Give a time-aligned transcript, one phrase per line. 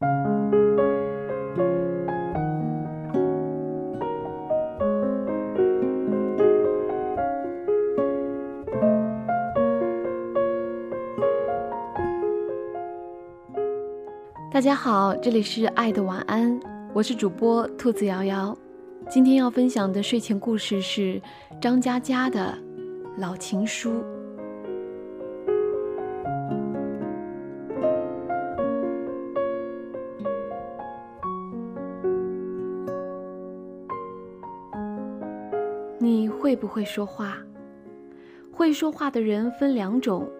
[0.00, 0.06] 大
[14.62, 16.58] 家好，这里是爱的晚安，
[16.94, 18.56] 我是主播兔子瑶瑶。
[19.10, 21.20] 今天要分享的睡前故事是
[21.60, 22.56] 张嘉佳的
[23.20, 23.90] 《老情书》。
[36.70, 37.36] 会说话？
[38.52, 40.30] 会说话的人分两种。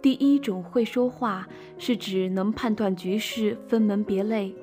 [0.00, 4.54] 第一种会说话，是指能判断局势、分门别类，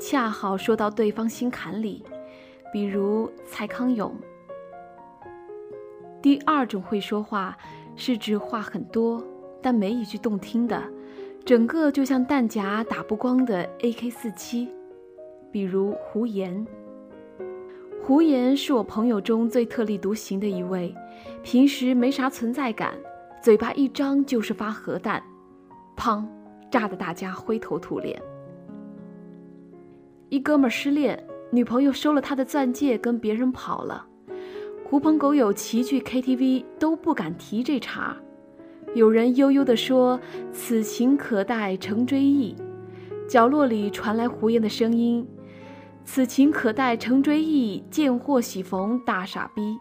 [0.00, 2.04] 恰好说到对方心坎里，
[2.72, 4.14] 比如蔡康永。
[6.22, 7.58] 第二种会说话，
[7.96, 9.22] 是指话很多，
[9.60, 10.80] 但没一句动听的，
[11.44, 14.68] 整个就像弹夹打不光的 AK-47，
[15.50, 16.64] 比如胡言。
[18.06, 20.94] 胡言是我朋友中最特立独行的一位，
[21.42, 22.94] 平时没啥存在感。
[23.42, 25.20] 嘴巴一张就是发核弹，
[25.96, 26.24] 砰，
[26.70, 28.22] 炸得大家灰头土脸。
[30.28, 34.06] 一哥们失恋，女朋友收了他的钻戒，跟别人跑了。
[34.84, 38.16] 狐朋狗友齐聚 KTV，都不敢提这茬。
[38.94, 40.20] 有人悠悠地说
[40.54, 42.54] ：“此情可待成追忆。”
[43.28, 45.26] 角落里传来胡言的声音
[46.06, 49.76] ：“此情可待成追忆，见货喜逢大傻逼。”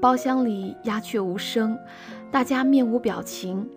[0.00, 1.78] 包厢里鸦雀无声，
[2.30, 3.68] 大家面无表情。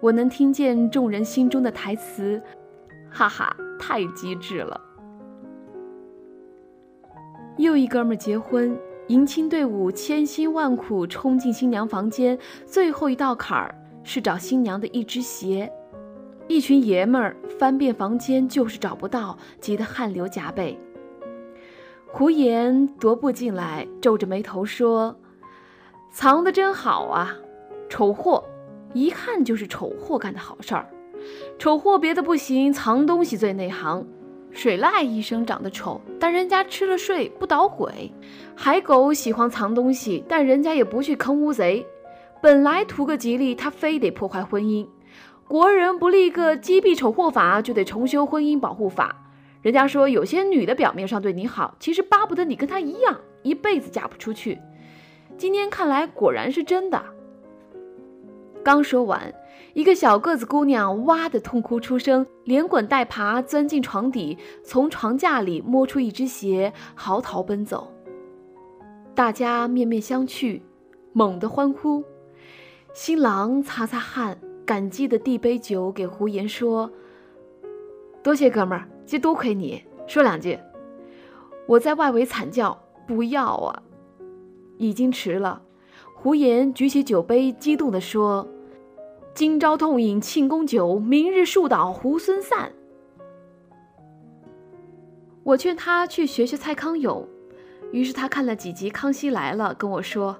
[0.00, 2.42] 我能听见众人心中的台词
[3.08, 4.80] ：“哈哈，太机智了。”
[7.56, 8.76] 又一哥们结婚，
[9.06, 15.72] 迎亲队伍千辛万苦冲进新娘房间，最后一道坎儿是找新娘的一只鞋。
[16.46, 20.78] 一群爷们儿翻遍房间就是找不到，急得汗流浃背。
[22.06, 25.16] 胡言踱步进来，皱着眉头说。
[26.12, 27.34] 藏的真好啊，
[27.88, 28.44] 丑货，
[28.92, 30.88] 一看就是丑货干的好事儿。
[31.58, 34.06] 丑货别的不行，藏东西最内行。
[34.52, 38.12] 水濑医生长得丑，但人家吃了睡不捣鬼。
[38.54, 41.84] 海狗喜欢藏东西，但人家也不去坑乌贼。
[42.40, 44.86] 本来图个吉利，他非得破坏婚姻。
[45.46, 49.14] 国人不立个击毙丑货法，就得重修婚姻保护法。
[49.62, 54.58] 人家说有些女的表面上对你好，其实巴不得你跟她一样，一辈子嫁不出去。
[55.36, 57.02] 今天看来果然是真的。
[58.62, 59.32] 刚说完，
[59.74, 67.92] 一个小个子姑娘哇的痛哭出声，连滚带爬钻进床底，从床架里摸出一只鞋，嚎啕奔走。
[69.14, 70.62] 大家面面相觑，
[71.12, 72.02] 猛地欢呼。
[72.94, 76.90] 新郎擦擦汗，感激的递杯酒给胡言，说
[78.22, 80.58] ：“多谢哥们儿，这多亏你，说两句。”
[81.66, 83.82] 我在外围惨叫：“不要啊！”
[84.76, 85.62] 已经迟了，
[86.14, 88.48] 胡言举起酒杯，激动地说
[89.34, 92.72] ：“今朝痛饮庆功酒，明日树倒猢狲散。”
[95.44, 97.28] 我劝他去学学蔡康永，
[97.92, 100.38] 于是他看了几集《康熙来了》，跟我说：“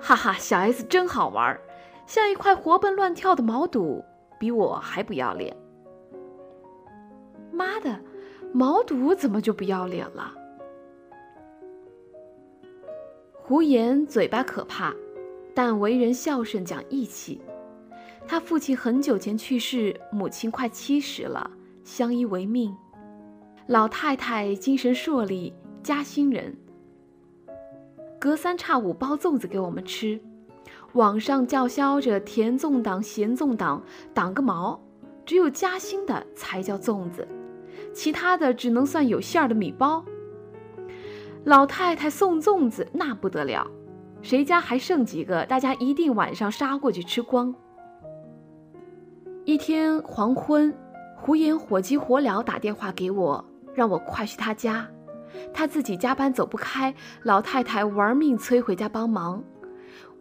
[0.00, 1.60] 哈哈，小 S 真好玩，
[2.10, 4.04] 像一块活蹦乱跳的毛肚，
[4.36, 5.56] 比我还不要脸。”
[7.54, 8.00] 妈的，
[8.52, 10.34] 毛肚怎么就不要脸了？
[13.32, 14.92] 胡言嘴巴可怕，
[15.54, 17.40] 但为人孝顺讲义气。
[18.26, 21.48] 他父亲很久前去世，母亲快七十了，
[21.84, 22.76] 相依为命。
[23.68, 26.56] 老太太精神硕丽，嘉兴人，
[28.18, 30.20] 隔三差五包粽子给我们吃。
[30.94, 34.80] 网上叫嚣着甜粽党、咸粽党，党个毛！
[35.24, 37.26] 只有嘉兴的才叫粽子，
[37.94, 40.04] 其他的只能算有馅儿的米包。
[41.44, 43.64] 老太太送粽子那不得了，
[44.20, 47.54] 谁家还剩几个，大家一定晚上杀过去吃光。
[49.44, 50.74] 一天黄昏，
[51.16, 54.88] 胡言火急火燎打电话给我，让我快去他家。
[55.54, 59.42] 他自己加班走不开，老太太玩命催回家帮忙。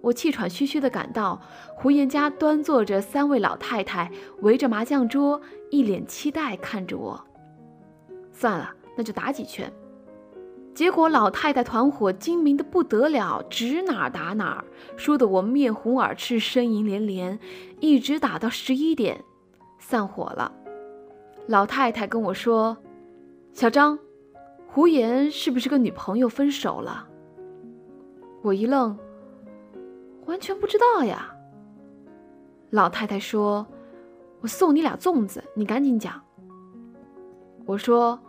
[0.01, 1.41] 我气喘吁吁地赶到
[1.75, 4.11] 胡言家，端坐着三位老太太
[4.41, 7.19] 围着麻将桌，一脸期待看着我。
[8.31, 9.71] 算了，那就打几圈。
[10.73, 14.63] 结果老太太团伙精明的不得了，指哪儿打哪儿，
[14.95, 17.37] 输得我面红耳赤，呻吟连连，
[17.81, 19.21] 一直打到十一点，
[19.77, 20.53] 散伙了。
[21.47, 22.77] 老太太跟我说
[23.51, 23.99] ：“小张，
[24.67, 27.09] 胡言是不是跟女朋友分手了？”
[28.41, 28.97] 我一愣，
[30.29, 31.35] 完全不知道呀。
[32.69, 33.65] 老太太说
[34.41, 36.21] ：“我送你俩粽子，你赶紧讲。
[37.65, 38.19] 我说：“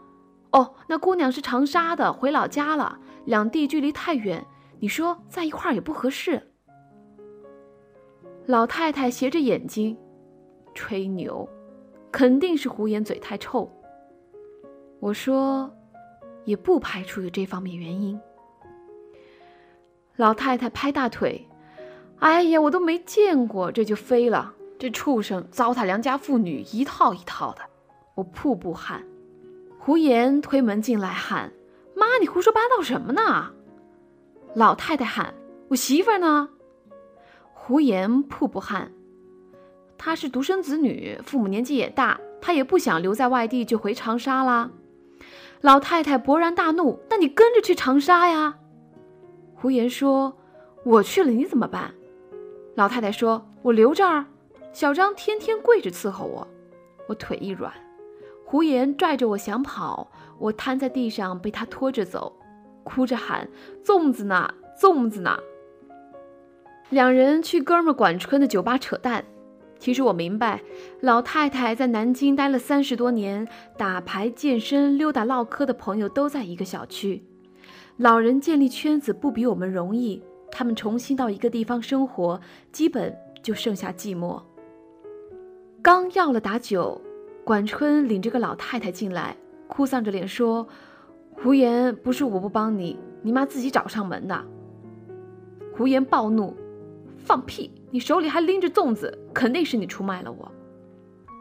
[0.52, 4.44] 哦，那姑娘是长沙的，回老家了，两地距离太远，
[4.78, 6.50] 你说在一块儿也不合适。”
[8.46, 9.96] 老太太斜着眼睛，
[10.74, 11.46] 吹牛，
[12.10, 13.70] 肯定是胡言嘴太臭。
[15.00, 15.70] 我说，
[16.44, 18.18] 也不排除有这方面原因。
[20.16, 21.46] 老太太拍大腿，
[22.20, 24.54] 哎呀，我都没见过，这就飞了。
[24.78, 27.60] 这畜生糟蹋良家妇女，一套一套的。
[28.14, 29.02] 我瀑布汗。
[29.78, 31.50] 胡言推门进来喊
[31.96, 33.52] ：“妈，你胡说八道什么呢？”
[34.54, 35.32] 老太太喊
[35.68, 36.50] ：“我媳妇呢？”
[37.54, 38.92] 胡言瀑布汗，
[39.96, 44.70] 她是独生子女，父母年纪也大，她也不想留在外地，就回长沙啦。
[45.62, 48.58] 老太太勃然大怒：“那你跟着去长沙呀！”
[49.54, 50.36] 胡言说
[50.84, 51.94] ：“我去了，你怎么办？”
[52.74, 54.24] 老太太说：“我留这儿。”
[54.72, 56.46] 小张天天跪着伺候我，
[57.08, 57.72] 我腿一软。
[58.44, 62.32] 胡言拽着我想跑，我瘫在地上被他拖着走，
[62.84, 63.48] 哭着喊
[63.84, 64.54] ：“粽子呢？
[64.80, 65.38] 粽子呢？”
[66.90, 69.24] 两人去哥们管春的酒吧扯淡。
[69.78, 70.60] 其实我明白，
[71.00, 77.24] 老太太在南京待了三十多年，打牌、健身、溜达、唠嗑的朋友都在一个小区。
[77.96, 82.40] 老人建立圈子不比我们容易，他们重新到一个地方生活，
[82.72, 84.40] 基本就剩下寂寞。
[85.82, 87.00] 刚要了打酒，
[87.44, 89.36] 管春领着个老太太进来，
[89.66, 90.66] 哭丧着脸说
[91.32, 94.44] ：“胡言，不是我不帮你，你妈自己找上门的。”
[95.76, 96.56] 胡言暴怒。
[97.22, 97.70] 放屁！
[97.90, 100.50] 你手里还拎着粽子，肯定是你出卖了我。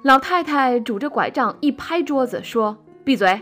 [0.04, 3.42] 老太太拄着拐杖一拍桌子说：“闭嘴！”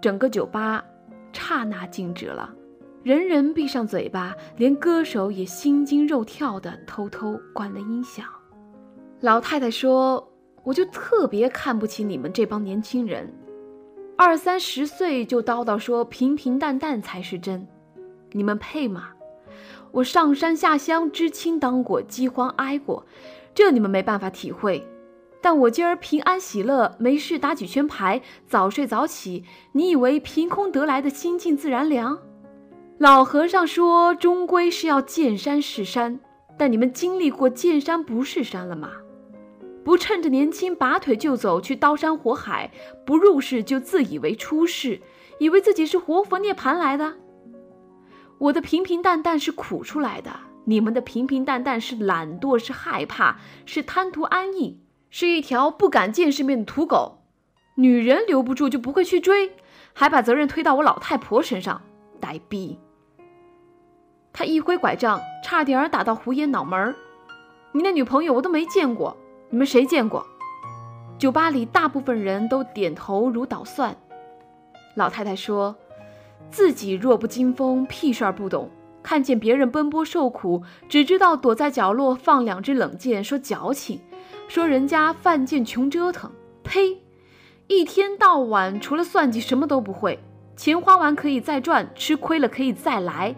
[0.00, 0.84] 整个酒吧
[1.32, 2.54] 刹那静止了，
[3.02, 8.24] 人人闭上嘴巴，连歌手也心惊肉跳的偷偷关了音响。
[9.20, 10.32] 老太太说
[10.62, 13.34] ：“我就特别看不起你们这帮年轻人，
[14.16, 17.66] 二三十岁就叨叨说平平淡淡才是真，
[18.30, 19.08] 你们配吗？”
[19.90, 23.04] 我上山下乡，知青当过，饥荒挨过，
[23.52, 24.86] 这你们没办法体会。
[25.40, 32.16] 但我今儿平安喜乐，没事打几圈牌，早睡早起，你以为凭空得来的心静自然凉？
[32.98, 36.20] 老和尚说，终归是要见山是山，
[36.56, 38.92] 但你们经历过见山不是山了吗？
[39.84, 42.70] 不趁着年轻拔腿就走去刀山火海，
[43.04, 45.00] 不入世就自以为出世，
[45.40, 47.14] 以为自己是活佛涅槃来的。
[48.38, 50.30] 我的平平淡淡是苦出来的，
[50.66, 54.78] 你们的平平淡淡是懒惰，是害怕，是贪图安逸，
[55.10, 57.24] 是一条不敢见世面的土狗。
[57.76, 59.52] 女人留不住就不会去追，
[59.92, 61.82] 还把责任推到我老太婆身上，
[62.22, 62.78] 呆逼！
[64.32, 66.94] 他一挥拐杖，差点打到胡爷脑门儿。
[67.72, 69.16] 你那女朋友我都没见过，
[69.50, 70.24] 你们谁见过？
[71.18, 73.96] 酒吧里大部分人都点头如捣蒜。
[74.94, 75.74] 老太太说。
[76.50, 78.68] 自己弱不禁风，屁事儿不懂；
[79.02, 84.00] 看见别人奔波受苦，只知道躲在角落放两只冷箭，说矫情，
[84.48, 86.30] 说人家犯贱穷折腾。
[86.62, 86.98] 呸！
[87.68, 90.18] 一天到晚除了算计什么都不会。
[90.56, 93.34] 钱花完可以再赚，吃亏了可以再来。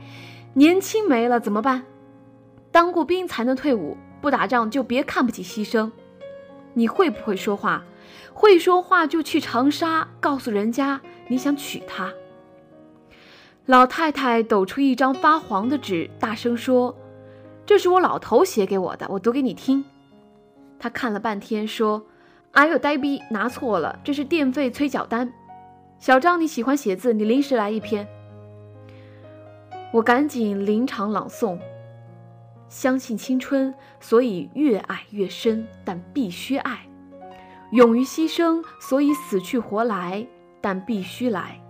[0.55, 1.85] 年轻没了怎么办？
[2.71, 5.91] 当过兵才能退伍，不打仗就别看不起牺牲。
[6.75, 7.85] 你会不会说话？
[8.33, 12.13] 会说话就去长沙，告诉人家你想娶她。
[13.67, 16.95] 老太太抖出一张发黄的纸，大声说
[17.65, 19.85] ：“这是我老头写给我的，我读给你听。”
[20.79, 22.05] 他看了半天，说
[22.53, 25.33] ：“哎呦，呆逼，拿错了，这是电费催缴单。
[25.99, 28.07] 小张，你喜欢写字，你临时来一篇。”
[29.93, 31.59] 我赶紧临场朗诵
[32.69, 36.79] ：“相信青春，所以越爱越深，但必须爱；
[37.71, 40.27] 勇于牺牲，所以死去活来，
[40.61, 41.61] 但必须来。”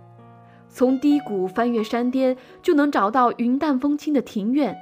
[0.67, 4.75] 从低谷翻越山巅，就能找到云淡风轻的庭院。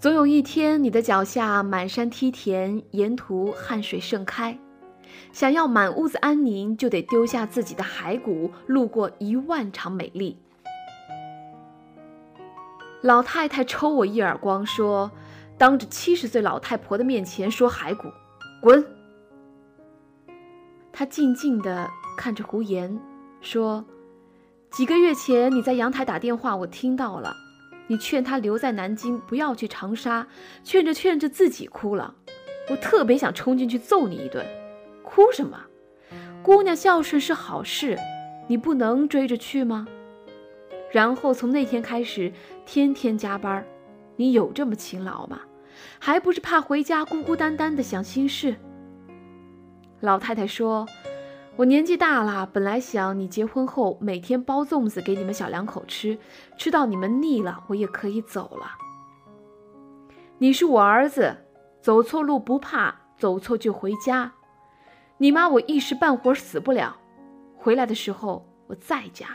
[0.00, 4.58] 总有一天，你的脚下满山梯田，沿途汗水盛开。
[5.32, 10.38] 想要满屋子安宁，就得丢下自己的骸骨，路过一万场美丽。
[13.00, 15.10] 老太太抽我一耳光，说
[15.58, 18.08] ：“当着七十岁老太婆的面前说骸骨，
[18.60, 18.86] 滚！”
[20.92, 23.00] 她静静地看着胡言，
[23.40, 23.84] 说。
[24.70, 27.36] 几个月前，你在阳台打电话，我听到了。
[27.88, 30.26] 你劝他留在南京，不要去长沙，
[30.64, 32.14] 劝着劝着自己哭了。
[32.70, 34.46] 我特别想冲进去揍你一顿。
[35.14, 35.66] 哭什么？
[36.42, 37.98] 姑娘孝顺是好事，
[38.46, 39.86] 你不能追着去吗？
[40.90, 42.32] 然后从那天开始，
[42.64, 43.62] 天天加班。
[44.16, 45.40] 你有这么勤劳吗？
[45.98, 48.56] 还不是怕回家孤孤单单的想心事？
[50.00, 50.86] 老太太说
[51.56, 56.16] ：“我年纪大了，本来想你结婚后每天包粽子给你们小两口吃，
[56.56, 58.66] 吃到你们腻了，我也可以走了。
[60.38, 61.36] 你是我儿子，
[61.82, 64.32] 走错路不怕，走错就回家。
[65.22, 66.96] 你妈我一时半会儿死不了，
[67.56, 69.28] 回来的时候我在家。”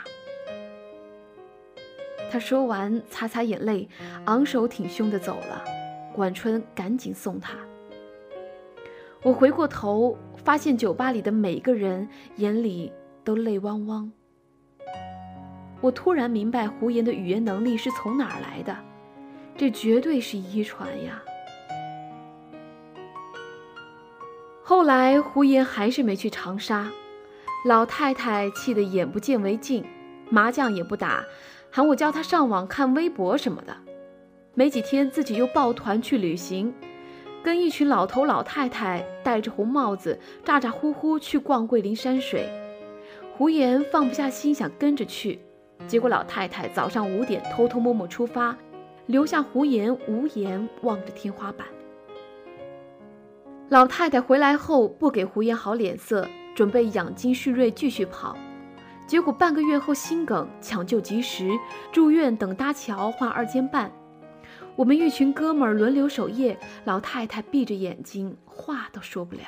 [2.30, 3.88] 他说完，擦擦眼泪，
[4.26, 5.64] 昂首挺胸的走了。
[6.14, 7.56] 管春赶紧送他。
[9.22, 12.92] 我回过头，发现酒吧里的每个人眼里
[13.24, 14.12] 都泪汪汪。
[15.80, 18.76] 我突然明白胡言的语言能力是从哪儿来的，
[19.56, 21.22] 这绝对是遗传呀。
[24.68, 26.90] 后来胡言还是没去长沙，
[27.64, 29.82] 老太太气得眼不见为净，
[30.28, 31.24] 麻将也不打，
[31.70, 33.74] 喊我教她上网看微博什么的。
[34.52, 36.70] 没几天，自己又抱团去旅行。
[37.42, 42.46] 跟一群老头老太太戴着红帽子，咋咋呼呼去逛桂林山水。
[43.32, 45.40] 胡言放不下心，想跟着去，
[45.86, 48.54] 结果老太太早上五点偷偷摸摸出发，
[49.06, 51.66] 留下胡言无言望着天花板。
[53.68, 58.34] 老太太回来后不给胡言好脸色，准备养精蓄锐继续跑，
[59.06, 61.50] 结果半个月后心梗抢救及时，
[61.92, 63.92] 住院等搭桥换二尖瓣。
[64.74, 69.42] 我们一群哥们儿轮流守夜，老太太闭着眼睛，话都说不了。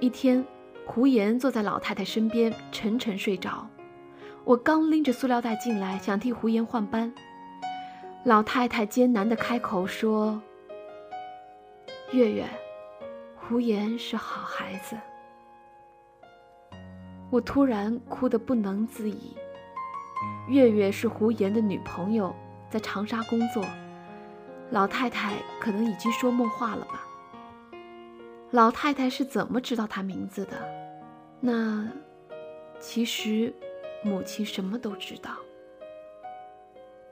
[0.00, 0.44] 一天，
[0.84, 3.64] 胡言坐在老太太身边，沉沉睡着。
[4.44, 7.12] 我刚拎着塑料袋进来，想替胡言换班，
[8.24, 10.42] 老太太艰难地开口说
[12.12, 12.44] ：“月月，
[13.36, 14.98] 胡言是好孩子。”
[17.30, 19.36] 我突然哭得不能自已。
[20.48, 22.34] 月月是胡言的女朋友。
[22.68, 23.64] 在长沙工作，
[24.70, 27.04] 老太太可能已经说梦话了吧？
[28.52, 30.56] 老太太是怎么知道他名字的？
[31.40, 31.88] 那
[32.78, 33.52] 其实
[34.04, 35.32] 母亲什么都知道。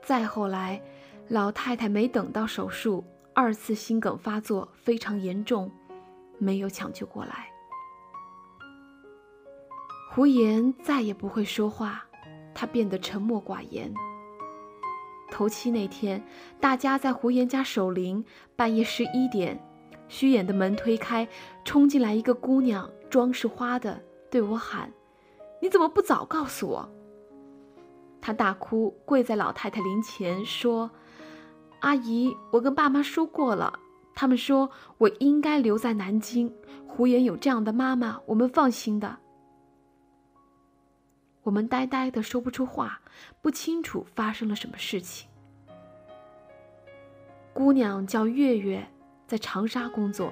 [0.01, 0.81] 再后来，
[1.27, 3.03] 老太太没等到手术，
[3.41, 5.71] 二次心梗发作非常严重，
[6.37, 7.49] 没有抢救过来。
[10.11, 12.03] 胡言再也不会说话，
[12.53, 13.93] 他变得沉默寡言。
[15.31, 16.21] 头七那天，
[16.59, 18.25] 大家在胡言家守灵。
[18.57, 19.57] 半夜十一点，
[20.09, 21.25] 虚掩的门推开，
[21.63, 24.91] 冲进来一个姑娘，妆是花的，对我喊
[25.63, 26.91] ：“你怎么不早告诉我？”
[28.19, 30.91] 她大哭，跪在老太太灵前说
[31.79, 33.79] ：“阿姨，我跟爸妈说过了，
[34.13, 36.53] 他们说我应该留在南京。
[36.85, 39.17] 胡言有这样的妈妈，我们放心的。”
[41.43, 43.01] 我们呆呆的说不出话，
[43.41, 45.29] 不清楚发生了什么事情。
[47.53, 48.85] 姑娘叫月月，
[49.25, 50.31] 在长沙工作，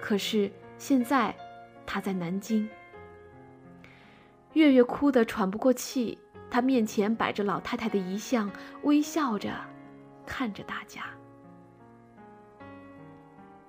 [0.00, 1.34] 可是现在
[1.86, 2.68] 她在南京。
[4.52, 6.18] 月月哭得喘不过气，
[6.50, 8.50] 她面前摆着老太太的遗像，
[8.82, 9.52] 微笑着
[10.26, 11.04] 看着大家。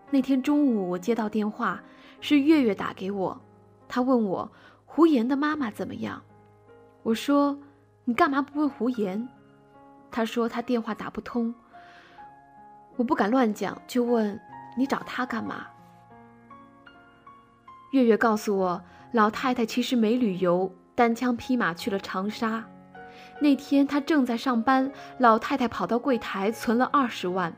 [0.09, 1.83] 那天中午，我接到电话，
[2.19, 3.39] 是月月打给我，
[3.87, 4.51] 她问我
[4.85, 6.21] 胡言的妈妈怎么样。
[7.03, 7.57] 我说
[8.03, 9.29] ：“你干嘛不问胡言？”
[10.09, 11.53] 他说：“他电话打不通。”
[12.97, 14.39] 我不敢乱讲，就问
[14.77, 15.67] ：“你找他干嘛？”
[17.91, 22.65] 月月告诉我，老太太其实没旅游，单枪匹马去了长沙。
[23.39, 27.55] 那天她正在上班，老太太跑到柜台存了二十万。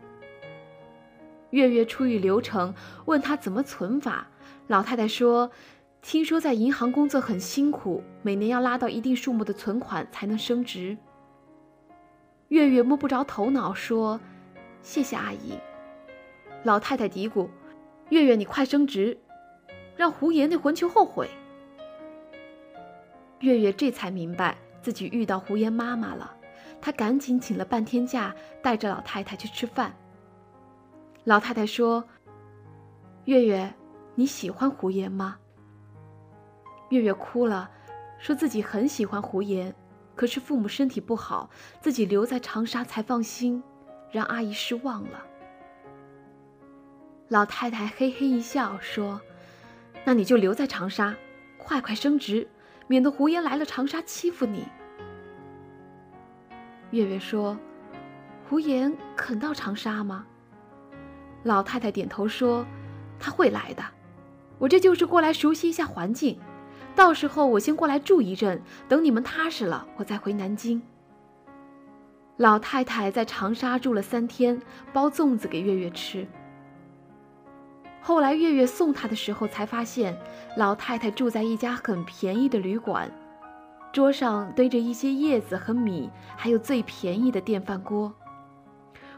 [1.51, 4.27] 月月出于流程，问他怎么存法，
[4.67, 5.51] 老太太说。
[6.01, 10.97] 听说在银行工作很辛苦，每年要拉到一定数目的存款才能升职。
[12.47, 14.17] 月月摸不着头脑，说
[14.81, 15.59] ：“谢谢阿姨。”
[16.63, 17.49] 老太太嘀咕
[18.07, 19.19] ：“月月，你快升职，
[19.97, 21.29] 让胡爷那混球后悔。”
[23.41, 26.35] 月月这才明白自己遇到胡言妈妈了，
[26.81, 29.93] 她赶紧请了半天假，带着老太太去吃饭。
[31.25, 32.03] 老太太说
[33.25, 33.73] ：“月月，
[34.15, 35.37] 你喜欢胡言吗？”
[36.89, 37.69] 月月哭了，
[38.17, 39.75] 说自己很喜欢胡言，
[40.15, 41.49] 可是父母身体不好，
[41.81, 43.61] 自己留在长沙才放心，
[44.11, 45.23] 让阿姨失望了。
[47.27, 49.21] 老太太嘿嘿一笑说
[50.03, 51.15] ：“那你就留在长沙，
[51.59, 52.47] 快快升职，
[52.89, 54.65] 免得胡言来了长沙欺负你。”
[56.91, 57.57] 月月说
[58.49, 60.25] ：“胡言肯到长沙吗？”
[61.43, 62.65] 老太太点头说
[63.17, 63.83] ：“他会来的，
[64.57, 66.37] 我这就是过来熟悉一下环境。”
[66.95, 70.81] 到时候我先过来住一阵，等你们踏实了，我再回南京。
[72.37, 76.27] 老太太在长沙住了三天，包粽子给月月吃。
[78.01, 80.17] 后来月月送他的时候，才发现
[80.57, 83.11] 老太太住在一家很便宜的旅馆，
[83.91, 88.11] 桌上堆着一些叶子和米，还有最便宜的电饭锅。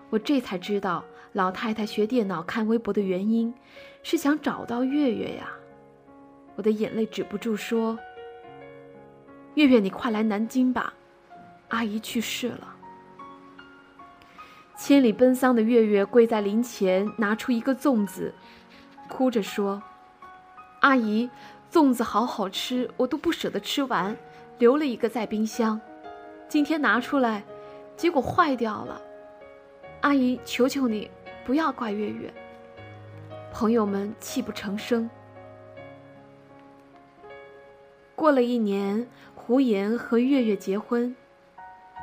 [0.10, 3.54] 我这才知道，老太太学电脑、看微博的原因，
[4.04, 5.50] 是想找到月月呀。
[6.56, 7.98] 我的眼泪止不住，说
[9.56, 10.94] ：“月月，你快来南京吧，
[11.70, 12.76] 阿姨去世了。”
[14.78, 18.34] 千里奔丧的月月跪在灵前，拿出一个粽子。
[19.12, 19.84] 哭着说
[20.80, 21.30] ：“阿姨，
[21.70, 24.16] 粽子好好吃，我都不舍得吃完，
[24.58, 25.80] 留了一个在冰箱。
[26.48, 27.44] 今天拿出来，
[27.98, 29.02] 结果坏掉了。
[30.00, 31.12] 阿姨，求求你，
[31.46, 32.34] 不要怪月月。”
[33.52, 35.10] 朋友们泣不成声。
[38.16, 41.14] 过了一年，胡言和月月结婚，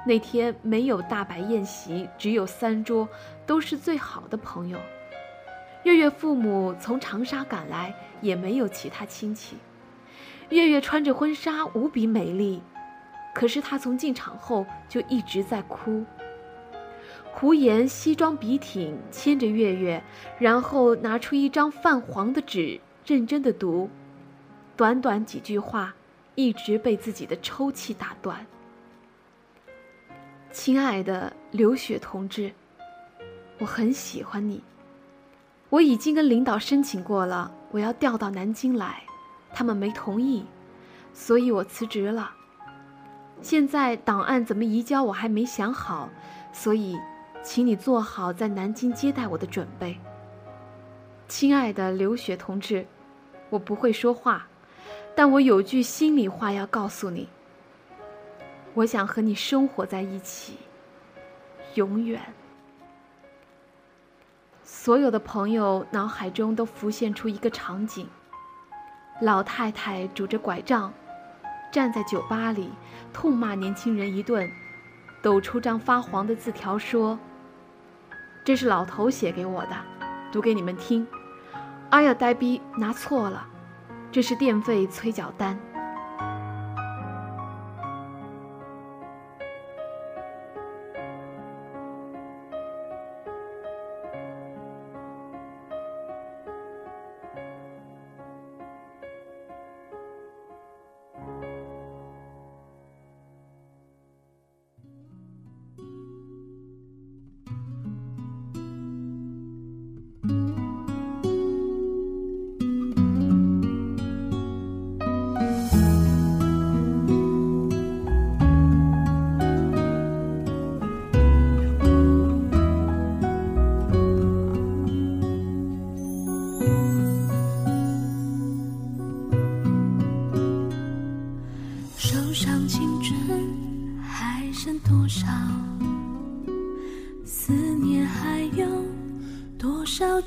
[0.07, 3.09] 那天没有大摆宴席，只有三桌，
[3.47, 4.79] 都是最好的朋友。
[5.85, 9.57] 月月父母从长沙赶来，也没有其他亲戚。
[10.51, 12.61] 月月穿着婚纱，无比美丽，
[13.35, 16.05] 可是她从进场后就一直在哭。
[17.31, 20.03] 胡言西装笔挺，牵着月月，
[20.39, 23.89] 然后拿出一张泛黄的纸，认真的读。
[24.77, 25.95] 短短几句话，
[26.35, 28.45] 一直被自己的抽泣打断。
[30.51, 32.53] 亲爱的刘雪同志，
[33.59, 34.63] 我很喜欢你。
[35.71, 39.03] 我已经跟领导申请过了，我要调到南京来，
[39.53, 40.47] 他们没同意，
[41.13, 42.33] 所以我辞职了。
[43.43, 46.09] 现在档案怎么移交我还没想好，
[46.53, 46.99] 所以，
[47.43, 49.99] 请你做好在南京接待我的准备。
[51.29, 52.87] 亲爱的刘雪同志，
[53.51, 54.47] 我不会说话，
[55.15, 57.29] 但我有句心里话要告诉你。
[58.75, 60.55] 我想和你生活在一起，
[61.75, 62.23] 永远。
[64.71, 68.07] 所有的朋友脑海中都浮现出一个场景：
[69.23, 70.93] 老太太拄着拐杖，
[71.73, 72.69] 站在酒吧里，
[73.11, 74.47] 痛骂年轻人一顿，
[75.23, 77.19] 抖出张发黄的字条说
[78.45, 79.71] ：“这是老头写给我的，
[80.31, 81.07] 读给你们听。
[81.89, 83.47] 哎呀，呆逼，拿错了，
[84.13, 85.59] 这是电费催缴单。”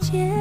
[0.02, 0.41] 结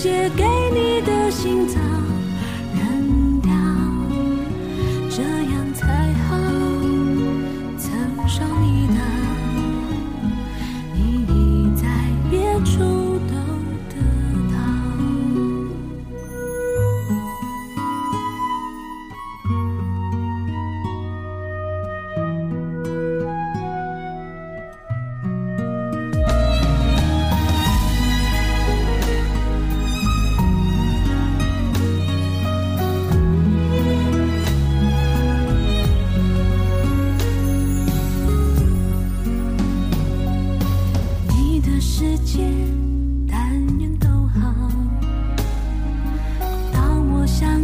[0.00, 2.07] 写给你的信早。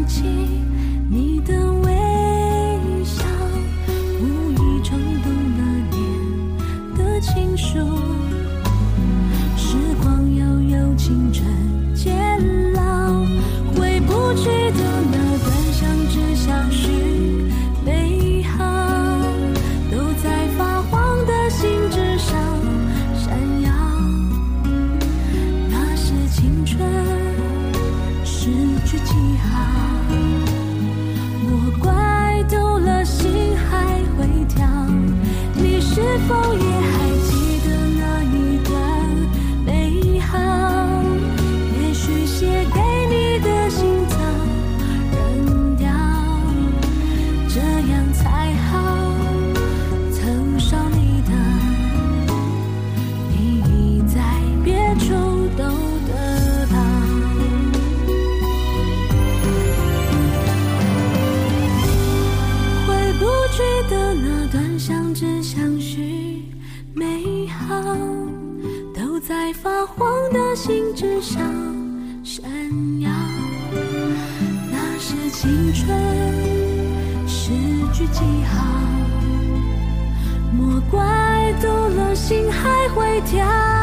[0.06, 0.22] 起
[1.10, 1.63] 你的
[83.24, 83.73] 跳